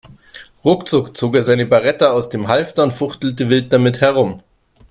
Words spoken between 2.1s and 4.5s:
dem Halfter und fuchtelte wild damit herum.